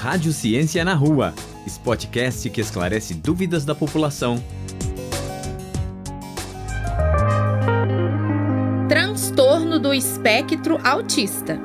Rádio 0.00 0.32
Ciência 0.32 0.82
na 0.82 0.94
Rua, 0.94 1.34
esse 1.66 1.78
podcast 1.78 2.48
que 2.48 2.58
esclarece 2.58 3.12
dúvidas 3.12 3.66
da 3.66 3.74
população. 3.74 4.42
Transtorno 8.88 9.78
do 9.78 9.92
espectro 9.92 10.78
autista. 10.82 11.60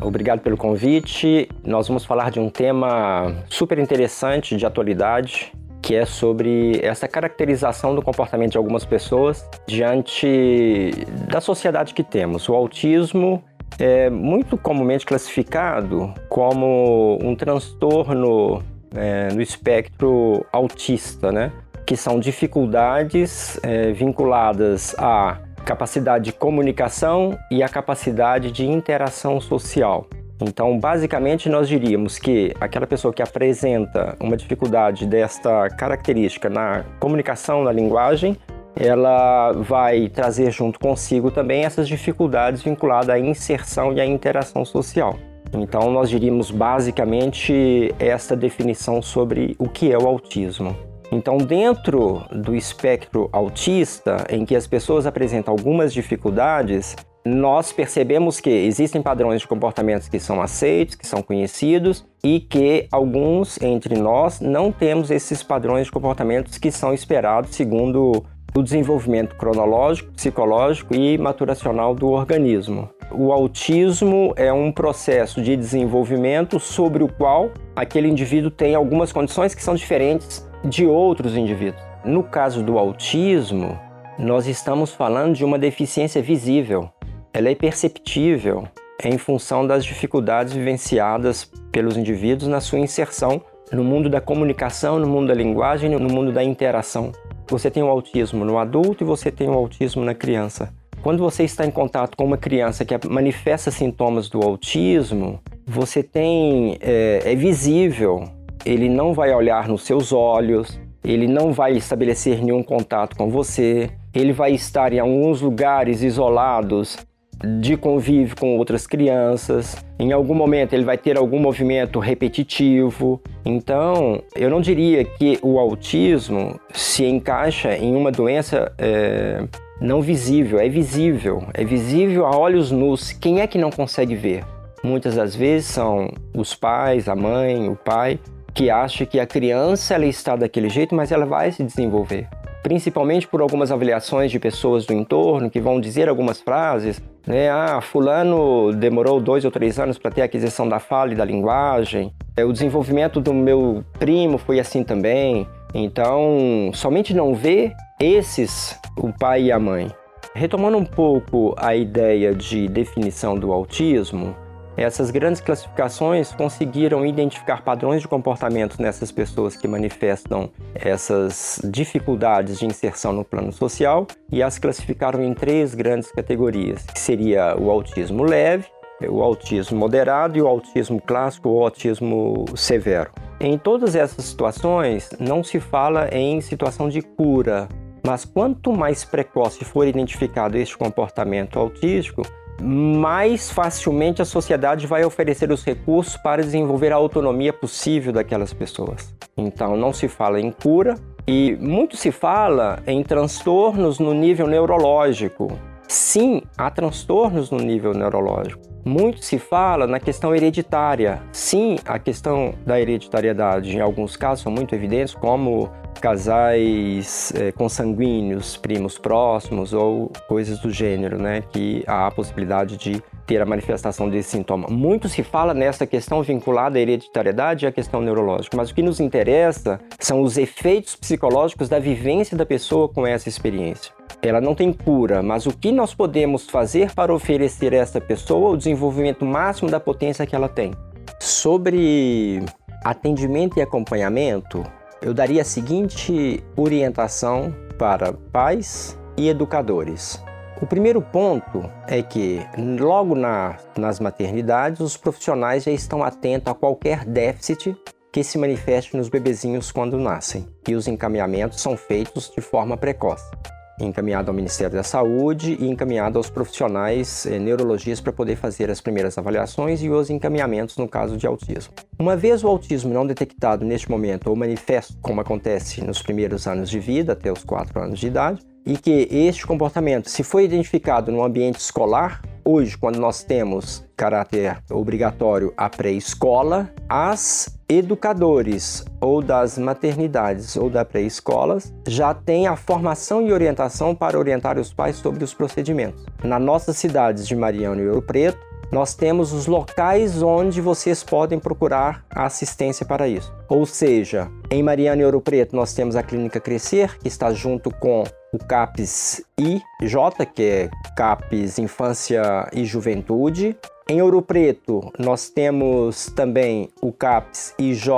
Obrigado 0.00 0.42
pelo 0.42 0.56
convite. 0.56 1.48
Nós 1.66 1.88
vamos 1.88 2.04
falar 2.04 2.30
de 2.30 2.38
um 2.38 2.48
tema 2.48 3.34
super 3.48 3.80
interessante 3.80 4.56
de 4.56 4.64
atualidade, 4.64 5.52
que 5.82 5.96
é 5.96 6.06
sobre 6.06 6.78
essa 6.84 7.08
caracterização 7.08 7.96
do 7.96 8.00
comportamento 8.00 8.52
de 8.52 8.58
algumas 8.58 8.84
pessoas 8.84 9.44
diante 9.66 10.92
da 11.28 11.40
sociedade 11.40 11.94
que 11.94 12.04
temos. 12.04 12.48
O 12.48 12.54
autismo 12.54 13.42
é 13.78 14.08
muito 14.08 14.56
comumente 14.56 15.04
classificado 15.04 16.12
como 16.28 17.18
um 17.22 17.34
transtorno 17.34 18.62
é, 18.94 19.28
no 19.32 19.42
espectro 19.42 20.44
autista, 20.52 21.30
né? 21.30 21.52
que 21.86 21.96
são 21.96 22.18
dificuldades 22.18 23.60
é, 23.62 23.92
vinculadas 23.92 24.94
à 24.98 25.38
capacidade 25.64 26.26
de 26.26 26.32
comunicação 26.32 27.38
e 27.50 27.62
à 27.62 27.68
capacidade 27.68 28.50
de 28.50 28.66
interação 28.66 29.40
social. 29.40 30.08
Então, 30.40 30.78
basicamente, 30.78 31.48
nós 31.48 31.68
diríamos 31.68 32.18
que 32.18 32.54
aquela 32.60 32.86
pessoa 32.86 33.12
que 33.12 33.22
apresenta 33.22 34.16
uma 34.20 34.36
dificuldade 34.36 35.06
desta 35.06 35.68
característica 35.70 36.50
na 36.50 36.84
comunicação, 37.00 37.64
na 37.64 37.72
linguagem, 37.72 38.36
ela 38.76 39.52
vai 39.52 40.08
trazer 40.08 40.50
junto 40.50 40.78
consigo 40.78 41.30
também 41.30 41.64
essas 41.64 41.88
dificuldades 41.88 42.62
vinculadas 42.62 43.08
à 43.08 43.18
inserção 43.18 43.92
e 43.92 44.00
à 44.00 44.04
interação 44.04 44.64
social. 44.64 45.16
Então, 45.52 45.90
nós 45.90 46.10
diríamos 46.10 46.50
basicamente 46.50 47.94
esta 47.98 48.36
definição 48.36 49.00
sobre 49.00 49.56
o 49.58 49.68
que 49.68 49.90
é 49.90 49.98
o 49.98 50.06
autismo. 50.06 50.76
Então, 51.10 51.38
dentro 51.38 52.22
do 52.32 52.54
espectro 52.54 53.28
autista, 53.32 54.26
em 54.28 54.44
que 54.44 54.56
as 54.56 54.66
pessoas 54.66 55.06
apresentam 55.06 55.52
algumas 55.52 55.94
dificuldades, 55.94 56.96
nós 57.24 57.72
percebemos 57.72 58.38
que 58.40 58.50
existem 58.50 59.00
padrões 59.00 59.40
de 59.40 59.48
comportamentos 59.48 60.08
que 60.08 60.18
são 60.18 60.40
aceitos, 60.42 60.94
que 60.94 61.06
são 61.06 61.22
conhecidos 61.22 62.06
e 62.22 62.40
que 62.40 62.86
alguns 62.90 63.60
entre 63.60 63.96
nós 63.96 64.40
não 64.40 64.70
temos 64.70 65.10
esses 65.10 65.42
padrões 65.42 65.86
de 65.86 65.92
comportamentos 65.92 66.58
que 66.58 66.70
são 66.70 66.92
esperados 66.92 67.54
segundo 67.54 68.24
o 68.56 68.62
desenvolvimento 68.62 69.36
cronológico, 69.36 70.10
psicológico 70.12 70.94
e 70.94 71.18
maturacional 71.18 71.94
do 71.94 72.08
organismo. 72.08 72.88
O 73.12 73.30
autismo 73.30 74.32
é 74.34 74.50
um 74.50 74.72
processo 74.72 75.42
de 75.42 75.54
desenvolvimento 75.54 76.58
sobre 76.58 77.04
o 77.04 77.08
qual 77.08 77.50
aquele 77.74 78.08
indivíduo 78.08 78.50
tem 78.50 78.74
algumas 78.74 79.12
condições 79.12 79.54
que 79.54 79.62
são 79.62 79.74
diferentes 79.74 80.48
de 80.64 80.86
outros 80.86 81.36
indivíduos. 81.36 81.82
No 82.02 82.22
caso 82.22 82.62
do 82.62 82.78
autismo, 82.78 83.78
nós 84.18 84.46
estamos 84.46 84.92
falando 84.92 85.34
de 85.34 85.44
uma 85.44 85.58
deficiência 85.58 86.22
visível. 86.22 86.88
Ela 87.34 87.50
é 87.50 87.54
perceptível 87.54 88.66
em 89.04 89.18
função 89.18 89.66
das 89.66 89.84
dificuldades 89.84 90.54
vivenciadas 90.54 91.44
pelos 91.70 91.96
indivíduos 91.98 92.48
na 92.48 92.60
sua 92.60 92.78
inserção 92.78 93.42
no 93.70 93.84
mundo 93.84 94.08
da 94.08 94.20
comunicação, 94.20 94.98
no 94.98 95.06
mundo 95.06 95.28
da 95.28 95.34
linguagem, 95.34 95.90
no 95.90 96.08
mundo 96.08 96.32
da 96.32 96.42
interação. 96.42 97.12
Você 97.48 97.70
tem 97.70 97.82
o 97.82 97.86
autismo 97.86 98.44
no 98.44 98.58
adulto 98.58 99.04
e 99.04 99.06
você 99.06 99.30
tem 99.30 99.48
o 99.48 99.52
autismo 99.52 100.04
na 100.04 100.14
criança. 100.14 100.72
Quando 101.00 101.22
você 101.22 101.44
está 101.44 101.64
em 101.64 101.70
contato 101.70 102.16
com 102.16 102.24
uma 102.24 102.36
criança 102.36 102.84
que 102.84 103.08
manifesta 103.08 103.70
sintomas 103.70 104.28
do 104.28 104.42
autismo, 104.42 105.38
você 105.64 106.02
tem 106.02 106.76
é, 106.80 107.22
é 107.24 107.34
visível. 107.36 108.24
Ele 108.64 108.88
não 108.88 109.14
vai 109.14 109.32
olhar 109.32 109.68
nos 109.68 109.82
seus 109.82 110.12
olhos, 110.12 110.80
ele 111.04 111.28
não 111.28 111.52
vai 111.52 111.76
estabelecer 111.76 112.42
nenhum 112.42 112.64
contato 112.64 113.14
com 113.16 113.30
você, 113.30 113.90
ele 114.12 114.32
vai 114.32 114.52
estar 114.52 114.92
em 114.92 114.98
alguns 114.98 115.40
lugares 115.40 116.02
isolados 116.02 116.96
de 117.44 117.76
convívio 117.76 118.36
com 118.36 118.56
outras 118.56 118.86
crianças. 118.86 119.76
Em 119.98 120.12
algum 120.12 120.34
momento 120.34 120.72
ele 120.72 120.84
vai 120.84 120.96
ter 120.96 121.16
algum 121.16 121.38
movimento 121.38 121.98
repetitivo. 121.98 123.20
Então, 123.44 124.22
eu 124.34 124.50
não 124.50 124.60
diria 124.60 125.04
que 125.04 125.38
o 125.42 125.58
autismo 125.58 126.58
se 126.72 127.04
encaixa 127.04 127.76
em 127.76 127.94
uma 127.94 128.10
doença 128.10 128.72
é, 128.78 129.44
não 129.80 130.00
visível. 130.00 130.58
É 130.58 130.68
visível. 130.68 131.44
É 131.52 131.64
visível 131.64 132.26
a 132.26 132.36
olhos 132.36 132.70
nus. 132.70 133.12
Quem 133.12 133.40
é 133.40 133.46
que 133.46 133.58
não 133.58 133.70
consegue 133.70 134.14
ver? 134.14 134.44
Muitas 134.82 135.16
das 135.16 135.34
vezes 135.34 135.68
são 135.68 136.12
os 136.34 136.54
pais, 136.54 137.08
a 137.08 137.16
mãe, 137.16 137.68
o 137.68 137.76
pai, 137.76 138.18
que 138.54 138.70
acha 138.70 139.04
que 139.04 139.18
a 139.18 139.26
criança 139.26 139.94
ela 139.94 140.06
está 140.06 140.36
daquele 140.36 140.68
jeito, 140.68 140.94
mas 140.94 141.10
ela 141.10 141.26
vai 141.26 141.50
se 141.50 141.62
desenvolver 141.62 142.28
principalmente 142.66 143.28
por 143.28 143.40
algumas 143.40 143.70
avaliações 143.70 144.28
de 144.28 144.40
pessoas 144.40 144.84
do 144.84 144.92
entorno 144.92 145.48
que 145.48 145.60
vão 145.60 145.80
dizer 145.80 146.08
algumas 146.08 146.40
frases, 146.40 147.00
né? 147.24 147.48
Ah, 147.48 147.80
fulano 147.80 148.72
demorou 148.72 149.20
dois 149.20 149.44
ou 149.44 149.52
três 149.52 149.78
anos 149.78 149.98
para 149.98 150.10
ter 150.10 150.22
a 150.22 150.24
aquisição 150.24 150.68
da 150.68 150.80
fala 150.80 151.12
e 151.12 151.14
da 151.14 151.24
linguagem. 151.24 152.12
É, 152.36 152.44
o 152.44 152.52
desenvolvimento 152.52 153.20
do 153.20 153.32
meu 153.32 153.84
primo 154.00 154.36
foi 154.36 154.58
assim 154.58 154.82
também. 154.82 155.46
Então, 155.72 156.72
somente 156.74 157.14
não 157.14 157.36
ver 157.36 157.72
esses, 158.00 158.76
o 158.96 159.12
pai 159.12 159.44
e 159.44 159.52
a 159.52 159.60
mãe. 159.60 159.86
Retomando 160.34 160.76
um 160.76 160.84
pouco 160.84 161.54
a 161.56 161.76
ideia 161.76 162.34
de 162.34 162.66
definição 162.66 163.38
do 163.38 163.52
autismo, 163.52 164.34
essas 164.76 165.10
grandes 165.10 165.40
classificações 165.40 166.32
conseguiram 166.32 167.04
identificar 167.06 167.62
padrões 167.62 168.02
de 168.02 168.08
comportamento 168.08 168.80
nessas 168.80 169.10
pessoas 169.10 169.56
que 169.56 169.66
manifestam 169.66 170.50
essas 170.74 171.60
dificuldades 171.64 172.58
de 172.58 172.66
inserção 172.66 173.12
no 173.12 173.24
plano 173.24 173.52
social 173.52 174.06
e 174.30 174.42
as 174.42 174.58
classificaram 174.58 175.22
em 175.22 175.32
três 175.32 175.74
grandes 175.74 176.12
categorias, 176.12 176.84
que 176.84 177.00
seria 177.00 177.56
o 177.58 177.70
autismo 177.70 178.22
leve, 178.22 178.66
o 179.08 179.22
autismo 179.22 179.78
moderado 179.78 180.38
e 180.38 180.42
o 180.42 180.46
autismo 180.46 181.00
clássico 181.00 181.48
ou 181.48 181.64
autismo 181.64 182.44
severo. 182.54 183.10
Em 183.40 183.58
todas 183.58 183.94
essas 183.94 184.24
situações, 184.24 185.10
não 185.18 185.44
se 185.44 185.60
fala 185.60 186.08
em 186.12 186.40
situação 186.40 186.88
de 186.88 187.02
cura, 187.02 187.68
mas 188.06 188.24
quanto 188.24 188.72
mais 188.72 189.04
precoce 189.04 189.64
for 189.64 189.86
identificado 189.86 190.56
este 190.56 190.76
comportamento 190.76 191.58
autístico, 191.58 192.22
mais 192.60 193.50
facilmente 193.50 194.22
a 194.22 194.24
sociedade 194.24 194.86
vai 194.86 195.04
oferecer 195.04 195.50
os 195.50 195.64
recursos 195.64 196.16
para 196.16 196.42
desenvolver 196.42 196.92
a 196.92 196.96
autonomia 196.96 197.52
possível 197.52 198.12
daquelas 198.12 198.52
pessoas. 198.52 199.14
Então, 199.36 199.76
não 199.76 199.92
se 199.92 200.08
fala 200.08 200.40
em 200.40 200.50
cura 200.50 200.96
e 201.26 201.56
muito 201.60 201.96
se 201.96 202.10
fala 202.10 202.82
em 202.86 203.02
transtornos 203.02 203.98
no 203.98 204.14
nível 204.14 204.46
neurológico. 204.46 205.58
Sim, 205.88 206.42
há 206.56 206.70
transtornos 206.70 207.50
no 207.50 207.58
nível 207.58 207.92
neurológico. 207.92 208.62
Muito 208.84 209.24
se 209.24 209.38
fala 209.38 209.86
na 209.86 209.98
questão 209.98 210.34
hereditária. 210.34 211.20
Sim, 211.32 211.76
a 211.84 211.98
questão 211.98 212.54
da 212.64 212.80
hereditariedade 212.80 213.76
em 213.76 213.80
alguns 213.80 214.16
casos 214.16 214.44
são 214.44 214.52
muito 214.52 214.74
evidentes, 214.74 215.14
como 215.14 215.70
casais 215.98 217.32
é, 217.34 217.52
consanguíneos, 217.52 218.56
primos 218.56 218.98
próximos 218.98 219.72
ou 219.72 220.10
coisas 220.28 220.58
do 220.58 220.70
gênero, 220.70 221.18
né? 221.18 221.42
Que 221.50 221.82
há 221.86 222.06
a 222.06 222.10
possibilidade 222.10 222.76
de 222.76 223.02
ter 223.26 223.42
a 223.42 223.46
manifestação 223.46 224.08
desse 224.08 224.30
sintoma. 224.30 224.68
Muito 224.68 225.08
se 225.08 225.22
fala 225.22 225.52
nessa 225.52 225.86
questão 225.86 226.22
vinculada 226.22 226.78
à 226.78 226.80
hereditariedade 226.80 227.64
e 227.64 227.68
à 227.68 227.72
questão 227.72 228.00
neurológica, 228.00 228.56
mas 228.56 228.70
o 228.70 228.74
que 228.74 228.82
nos 228.82 229.00
interessa 229.00 229.80
são 229.98 230.22
os 230.22 230.38
efeitos 230.38 230.94
psicológicos 230.94 231.68
da 231.68 231.78
vivência 231.78 232.36
da 232.36 232.46
pessoa 232.46 232.88
com 232.88 233.06
essa 233.06 233.28
experiência. 233.28 233.92
Ela 234.22 234.40
não 234.40 234.54
tem 234.54 234.72
cura, 234.72 235.22
mas 235.22 235.46
o 235.46 235.56
que 235.56 235.72
nós 235.72 235.92
podemos 235.92 236.48
fazer 236.48 236.94
para 236.94 237.12
oferecer 237.12 237.74
a 237.74 237.78
essa 237.78 238.00
pessoa 238.00 238.50
o 238.50 238.56
desenvolvimento 238.56 239.24
máximo 239.24 239.70
da 239.70 239.80
potência 239.80 240.26
que 240.26 240.34
ela 240.34 240.48
tem? 240.48 240.72
Sobre 241.18 242.42
atendimento 242.84 243.58
e 243.58 243.62
acompanhamento, 243.62 244.62
eu 245.00 245.12
daria 245.12 245.42
a 245.42 245.44
seguinte 245.44 246.44
orientação 246.56 247.54
para 247.78 248.12
pais 248.12 248.98
e 249.16 249.28
educadores. 249.28 250.22
O 250.60 250.66
primeiro 250.66 251.02
ponto 251.02 251.70
é 251.86 252.02
que, 252.02 252.40
logo 252.56 253.14
na, 253.14 253.56
nas 253.76 254.00
maternidades, 254.00 254.80
os 254.80 254.96
profissionais 254.96 255.64
já 255.64 255.70
estão 255.70 256.02
atentos 256.02 256.50
a 256.50 256.54
qualquer 256.54 257.04
déficit 257.04 257.76
que 258.10 258.24
se 258.24 258.38
manifeste 258.38 258.96
nos 258.96 259.10
bebezinhos 259.10 259.70
quando 259.70 259.98
nascem, 259.98 260.46
e 260.66 260.74
os 260.74 260.88
encaminhamentos 260.88 261.60
são 261.60 261.76
feitos 261.76 262.32
de 262.34 262.40
forma 262.40 262.76
precoce 262.76 263.30
encaminhado 263.80 264.30
ao 264.30 264.34
Ministério 264.34 264.74
da 264.74 264.82
Saúde 264.82 265.56
e 265.60 265.68
encaminhado 265.68 266.18
aos 266.18 266.30
profissionais 266.30 267.26
eh, 267.26 267.38
neurologistas 267.38 268.00
para 268.00 268.12
poder 268.12 268.36
fazer 268.36 268.70
as 268.70 268.80
primeiras 268.80 269.18
avaliações 269.18 269.82
e 269.82 269.90
os 269.90 270.10
encaminhamentos 270.10 270.76
no 270.76 270.88
caso 270.88 271.16
de 271.16 271.26
autismo. 271.26 271.74
Uma 271.98 272.16
vez 272.16 272.42
o 272.42 272.48
autismo 272.48 272.92
não 272.92 273.06
detectado 273.06 273.64
neste 273.64 273.90
momento 273.90 274.28
ou 274.28 274.36
manifesto, 274.36 274.96
como 275.00 275.20
acontece 275.20 275.82
nos 275.82 276.02
primeiros 276.02 276.46
anos 276.46 276.70
de 276.70 276.78
vida, 276.78 277.12
até 277.12 277.32
os 277.32 277.44
4 277.44 277.80
anos 277.80 277.98
de 277.98 278.06
idade, 278.06 278.40
e 278.66 278.76
que 278.76 279.08
este 279.10 279.46
comportamento, 279.46 280.10
se 280.10 280.24
foi 280.24 280.44
identificado 280.44 281.12
no 281.12 281.22
ambiente 281.22 281.60
escolar, 281.60 282.20
hoje, 282.46 282.78
quando 282.78 283.00
nós 283.00 283.24
temos 283.24 283.84
caráter 283.96 284.58
obrigatório 284.70 285.52
a 285.56 285.68
pré-escola, 285.68 286.70
as 286.88 287.58
educadores 287.68 288.84
ou 289.00 289.20
das 289.20 289.58
maternidades 289.58 290.56
ou 290.56 290.70
da 290.70 290.84
pré-escola 290.84 291.58
já 291.88 292.14
têm 292.14 292.46
a 292.46 292.54
formação 292.54 293.26
e 293.26 293.32
orientação 293.32 293.96
para 293.96 294.16
orientar 294.16 294.58
os 294.58 294.72
pais 294.72 294.94
sobre 294.96 295.24
os 295.24 295.34
procedimentos. 295.34 296.06
Na 296.22 296.38
nossas 296.38 296.76
cidades 296.76 297.26
de 297.26 297.34
Mariano 297.34 297.82
e 297.82 297.88
Ouro 297.88 298.02
Preto, 298.02 298.38
nós 298.70 298.94
temos 298.94 299.32
os 299.32 299.46
locais 299.46 300.22
onde 300.22 300.60
vocês 300.60 301.02
podem 301.02 301.38
procurar 301.38 302.04
assistência 302.10 302.84
para 302.84 303.08
isso. 303.08 303.32
Ou 303.48 303.64
seja, 303.64 304.30
em 304.50 304.62
Mariana 304.62 305.02
e 305.02 305.04
Ouro 305.04 305.20
Preto 305.20 305.54
nós 305.54 305.72
temos 305.72 305.96
a 305.96 306.02
Clínica 306.02 306.40
Crescer, 306.40 306.98
que 306.98 307.08
está 307.08 307.32
junto 307.32 307.70
com 307.70 308.04
o 308.32 308.38
CAPS 308.38 309.22
IJ, 309.38 310.26
que 310.34 310.42
é 310.42 310.70
CAPS 310.96 311.58
Infância 311.58 312.48
e 312.52 312.64
Juventude. 312.64 313.56
Em 313.88 314.02
Ouro 314.02 314.20
Preto, 314.20 314.92
nós 314.98 315.30
temos 315.30 316.06
também 316.06 316.68
o 316.82 316.92
CAPS 316.92 317.54
IJ, 317.58 317.88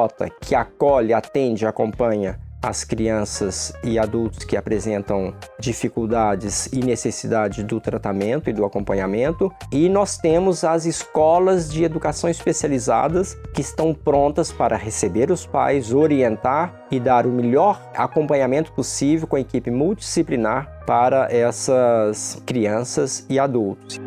que 0.40 0.54
acolhe, 0.54 1.14
atende, 1.14 1.66
acompanha 1.66 2.38
as 2.62 2.84
crianças 2.84 3.72
e 3.84 3.98
adultos 3.98 4.44
que 4.44 4.56
apresentam 4.56 5.34
dificuldades 5.58 6.66
e 6.72 6.80
necessidade 6.80 7.62
do 7.62 7.80
tratamento 7.80 8.50
e 8.50 8.52
do 8.52 8.64
acompanhamento. 8.64 9.52
E 9.72 9.88
nós 9.88 10.18
temos 10.18 10.64
as 10.64 10.84
escolas 10.84 11.70
de 11.70 11.84
educação 11.84 12.28
especializadas 12.28 13.36
que 13.54 13.60
estão 13.60 13.94
prontas 13.94 14.52
para 14.52 14.76
receber 14.76 15.30
os 15.30 15.46
pais, 15.46 15.92
orientar 15.92 16.86
e 16.90 16.98
dar 16.98 17.26
o 17.26 17.30
melhor 17.30 17.90
acompanhamento 17.94 18.72
possível 18.72 19.26
com 19.26 19.36
a 19.36 19.40
equipe 19.40 19.70
multidisciplinar 19.70 20.84
para 20.86 21.28
essas 21.30 22.42
crianças 22.46 23.24
e 23.28 23.38
adultos. 23.38 23.98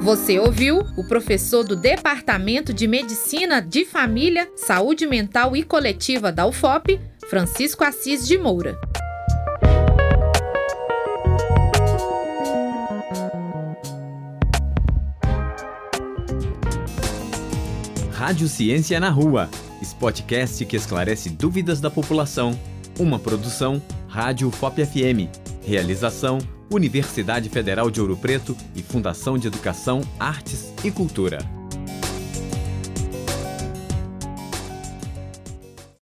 Você 0.00 0.38
ouviu 0.38 0.78
o 0.96 1.04
professor 1.06 1.64
do 1.64 1.74
Departamento 1.74 2.72
de 2.72 2.86
Medicina 2.86 3.60
de 3.60 3.84
Família, 3.84 4.48
Saúde 4.54 5.06
Mental 5.06 5.56
e 5.56 5.64
Coletiva 5.64 6.30
da 6.30 6.46
UFOP, 6.46 7.00
Francisco 7.28 7.84
Assis 7.84 8.26
de 8.26 8.38
Moura. 8.38 8.80
Rádio 18.10 18.48
Ciência 18.48 18.98
na 18.98 19.10
Rua, 19.10 19.50
podcast 20.00 20.64
que 20.64 20.76
esclarece 20.76 21.28
dúvidas 21.28 21.80
da 21.82 21.90
população. 21.90 22.58
Uma 22.98 23.18
produção 23.18 23.82
Rádio 24.08 24.50
FOP 24.50 24.86
FM. 24.86 25.28
Realização 25.62 26.38
Universidade 26.70 27.50
Federal 27.50 27.90
de 27.90 28.00
Ouro 28.00 28.16
Preto 28.16 28.56
e 28.74 28.82
Fundação 28.82 29.36
de 29.36 29.48
Educação, 29.48 30.00
Artes 30.18 30.72
e 30.82 30.90
Cultura. 30.90 31.57